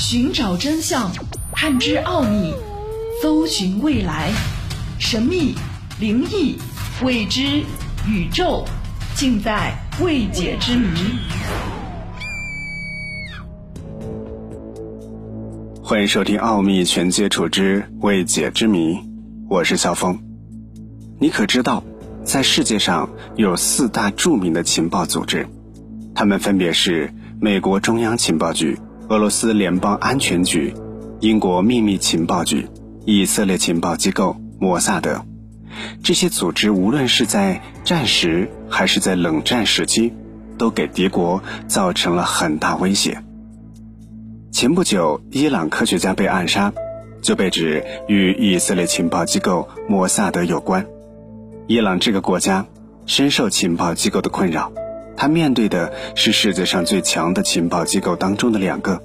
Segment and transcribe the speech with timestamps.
[0.00, 1.12] 寻找真相，
[1.52, 2.54] 探知奥秘，
[3.20, 4.32] 搜寻未来，
[4.98, 5.54] 神秘、
[6.00, 6.56] 灵异、
[7.04, 7.42] 未知、
[8.08, 8.64] 宇宙，
[9.14, 10.88] 尽在未解之谜。
[15.82, 18.94] 欢迎收听《奥秘全接触之未解之谜》，
[19.50, 20.18] 我是肖峰。
[21.18, 21.84] 你可知道，
[22.24, 23.06] 在世界上
[23.36, 25.46] 有四大著名的情报组织，
[26.14, 28.78] 他们分别是美国中央情报局。
[29.10, 30.72] 俄罗斯联邦安全局、
[31.18, 32.68] 英国秘密情报局、
[33.04, 35.26] 以色列情报机构摩萨德，
[36.00, 40.12] 这些组织无论是在战时还是在冷战时期，
[40.56, 43.20] 都给敌国造成了很大威胁。
[44.52, 46.72] 前不久，伊朗科学家被暗杀，
[47.20, 50.86] 就被指与以色列情报机构摩萨德有关。
[51.66, 52.64] 伊朗这个国家
[53.06, 54.70] 深受情报机构的困扰。
[55.16, 59.02] 他面对的是世界上最强的情报机构当中的两个，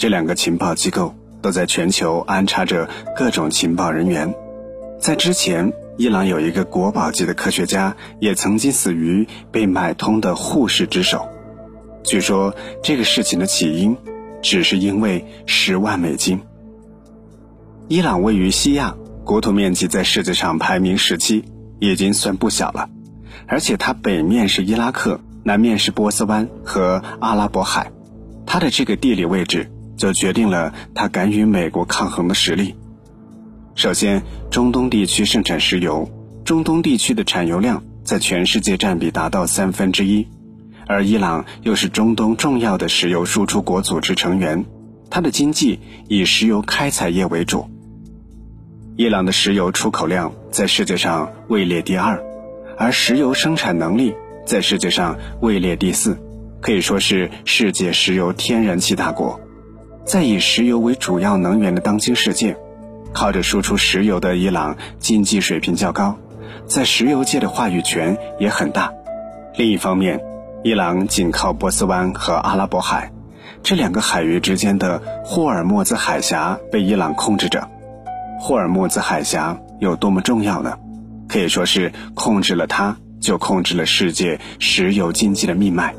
[0.00, 4.34] 这两个情报机构都在全球安插着各种情报人员。
[4.98, 11.28] 在之前，伊朗有一个国宝级的科学家，也曾经死于被买通的护士之手。
[12.02, 13.94] 据说这个事情的起因，
[14.40, 16.40] 只是因为十万美金。
[17.86, 21.44] 伊朗位于西亚，国土面积在世界上排名十七，
[21.78, 22.88] 已经算不小了，
[23.46, 25.20] 而且它北面是伊拉克。
[25.42, 27.92] 南面是波斯湾和阿拉伯海，
[28.46, 29.70] 它的这个地理位置
[30.00, 32.74] 就决定了他敢与美国抗衡的实力。
[33.74, 36.10] 首先，中东地区盛产石油，
[36.42, 40.26] 中东地区的产油量在全世界占比达到三分之一，
[40.86, 44.64] 而伊朗又是中东重要的石油输出国组织成员，
[45.10, 45.78] 它的经济
[46.08, 47.68] 以石油开采业为主。
[48.96, 52.22] 伊朗的石油出口量在世界上位列第二，
[52.78, 54.14] 而石油生产能力。
[54.46, 56.18] 在世界上位列第四，
[56.60, 59.38] 可以说是世界石油天然气大国。
[60.04, 62.56] 在以石油为主要能源的当今世界，
[63.12, 66.16] 靠着输出石油的伊朗经济水平较高，
[66.66, 68.92] 在石油界的话语权也很大。
[69.56, 70.20] 另一方面，
[70.64, 73.12] 伊朗紧靠波斯湾和阿拉伯海，
[73.62, 77.68] 这两个海域之间的霍尔木兹海峡被伊朗控制着。
[78.38, 80.76] 霍尔木兹海峡有多么重要呢？
[81.28, 82.96] 可以说是控制了它。
[83.20, 85.94] 就控制了世界石油经济的命脉。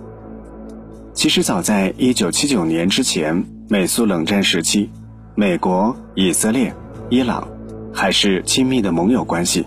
[1.14, 4.90] 其实早在一九七九年之前，美苏冷战时期，
[5.34, 6.76] 美国、以色列、
[7.10, 7.48] 伊朗
[7.94, 9.66] 还是亲密的盟友关系。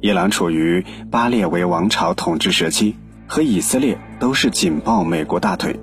[0.00, 2.96] 伊朗处于巴列维王朝统治时期，
[3.28, 5.78] 和以色列都是紧抱美国大腿。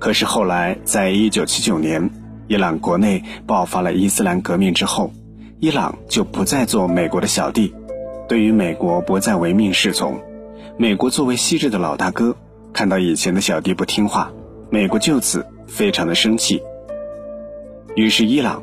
[0.00, 2.10] 可是后来，在一九七九年，
[2.48, 5.12] 伊朗国内爆发了伊斯兰革命之后，
[5.60, 7.72] 伊朗就不再做美国的小弟，
[8.28, 10.20] 对于美国不再唯命是从。
[10.76, 12.34] 美国作为昔日的老大哥，
[12.72, 14.32] 看到以前的小弟不听话，
[14.70, 16.60] 美国就此非常的生气。
[17.96, 18.62] 于是，伊朗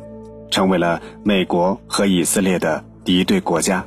[0.49, 3.85] 成为了美国和以色列的敌对国家。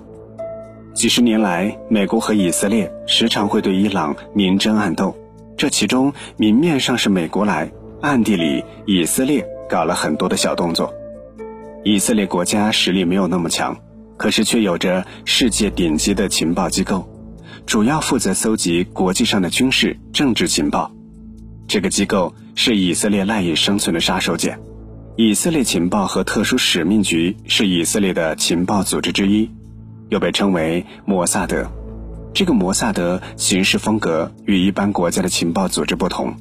[0.92, 5.16] 几十年来，美国和以色列时常会对伊朗明争暗斗，
[5.56, 7.70] 这其中明面上是美国来，
[8.02, 10.92] 暗地里以色列搞了很多的小动作。
[11.84, 13.78] 以色列国家实力没有那么强，
[14.18, 17.08] 可是却有着世界顶级的情报机构。
[17.64, 20.92] 主要负责搜集国际上的军事、政治情报，
[21.66, 24.58] 这个机构是以色列赖以生存的杀手锏。
[25.16, 29.50] 以色列情报和特殊使命局是以色列的情报组织之一，
[30.08, 31.70] 又被称为摩萨德。
[32.32, 36.34] 这个摩萨德行事风格与一般国家的情报组织不同，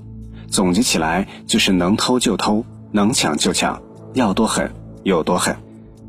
[0.48, 3.82] 总结起来就是能偷就偷，能抢就抢，
[4.14, 4.72] 要多狠
[5.04, 5.58] 有多狠。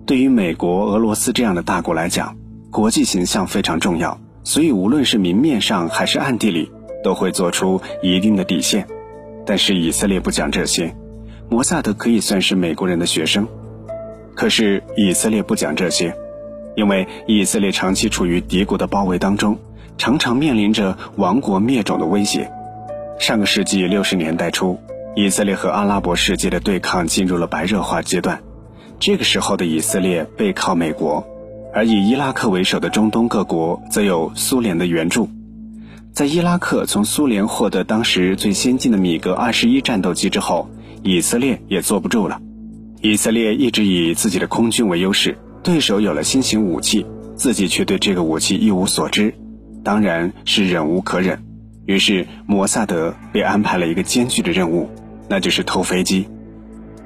[0.06, 2.36] 对于美国、俄罗斯这样的大国来讲，
[2.70, 4.20] 国际形象非常重要。
[4.44, 6.70] 所以，无论是明面上还是暗地里，
[7.02, 8.86] 都会做出一定的底线。
[9.46, 10.94] 但是以色列不讲这些，
[11.50, 13.46] 摩萨德可以算是美国人的学生。
[14.34, 16.14] 可是以色列不讲这些，
[16.76, 19.58] 因为以色列长期处于敌国的包围当中，
[19.98, 22.50] 常常面临着亡国灭种的威胁。
[23.18, 24.78] 上个世纪六十年代初，
[25.14, 28.40] 以色列和阿拉伯世界的对抗进入了白热化阶段。
[28.98, 31.26] 这个时候的以色列背靠美国。
[31.72, 35.28] 而以伊拉克为首的中东各国则有苏联的援助，
[36.12, 40.68] 在伊拉克从苏联获得当时最先进的米格二十一战斗机之后，
[41.02, 42.40] 以色列也坐不住了。
[43.02, 49.34] 以色列一直以自己的空军为优势，对手有了新型武器，自己却对这个武器一无所知，
[49.82, 51.42] 当然是忍无可忍。
[51.86, 54.88] 于是摩萨德被安排了一个艰巨的任务，
[55.28, 56.28] 那就是偷飞机。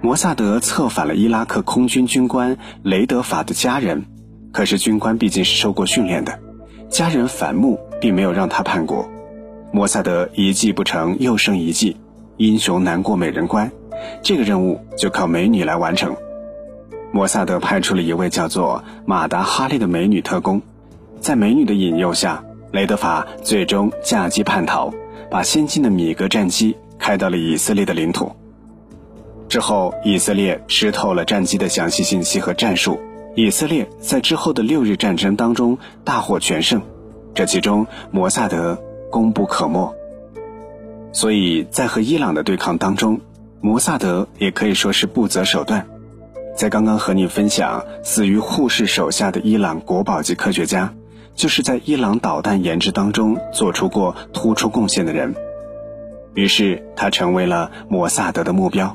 [0.03, 4.05] 摩萨德策反了伊拉克空军军官雷德法的家人。
[4.53, 6.39] 可是军官毕竟是受过训练的，
[6.89, 9.09] 家人反目，并没有让他叛国。
[9.73, 11.97] 摩萨德一计不成又生一计，
[12.37, 13.73] 英雄难过美人关。
[14.23, 16.17] 这个任务就靠美女来完成。
[17.13, 20.61] 摩萨德派出了一位叫做马达哈利的美女特工，
[21.21, 24.93] 在美女的引诱下，雷德法最终驾机叛逃，
[25.31, 28.33] 把先进的米格战机开到了以色列的领土。
[29.49, 32.99] 之后，以色列吃透了战机的详细信息和战术，
[33.37, 36.83] 以色列在之后的六日战争当中大获全胜，
[37.33, 38.77] 这其中摩萨德
[39.11, 39.95] 功不可没。
[41.13, 43.21] 所以在和伊朗的对抗当中，
[43.65, 45.87] 摩萨德也可以说是不择手段。
[46.55, 50.93] 在刚刚和你分享死于护士手下的伊朗国宝级科学家，
[51.35, 55.35] 就是在伊朗导弹研制当中做出过突出贡献的人，
[56.35, 58.95] 于是他成为了摩萨德的目标。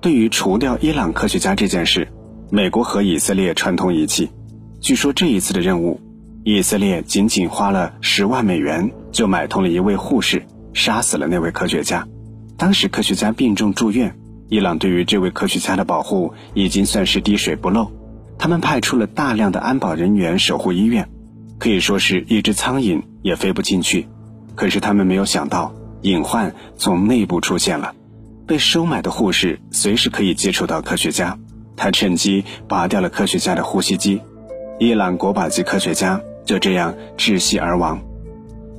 [0.00, 2.08] 对于除掉伊朗科学家这件事，
[2.50, 4.28] 美国和以色列串通一气。
[4.80, 6.00] 据说这一次的任务，
[6.42, 10.42] 以色列仅仅花了十万美元就买通了一位护士，
[10.74, 12.04] 杀死了那位科学家。
[12.58, 14.14] 当时科学家病重住院。
[14.48, 17.92] 伊朗对于这位科学家的保护已经算是滴水不漏，
[18.38, 21.08] 他们派出了大量的安保人员守护医院，
[21.58, 24.08] 可以说是一只苍蝇也飞不进去。
[24.56, 27.94] 可是他们没有想到，隐患从内部出现了。
[28.46, 31.38] 被收买的护士随时可以接触到科学家，
[31.76, 34.20] 他趁机拔掉了科学家的呼吸机，
[34.80, 38.00] 伊朗国宝级科学家就这样窒息而亡。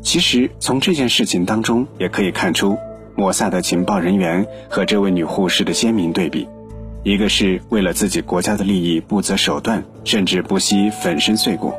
[0.01, 2.77] 其实从这件事情当中也可以看出。
[3.19, 6.47] 摩萨的情报人员和这位女护士的鲜明对比，
[7.03, 11.73] 一个是为了自己国家的利益不择手段，甚至不惜粉身碎骨，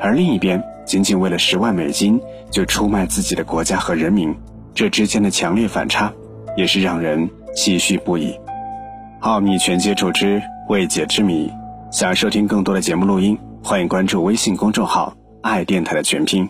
[0.00, 2.18] 而另一边仅仅为了十万美金
[2.50, 4.34] 就出卖自己的国家和人民，
[4.74, 6.10] 这之间的强烈反差，
[6.56, 8.34] 也是让人唏嘘不已。
[9.20, 10.40] 奥秘全接触之
[10.70, 11.52] 未解之谜，
[11.92, 15.14] 想收听更多的节目录音，欢迎关注微信公众号
[15.44, 16.48] “爱电台”的全拼。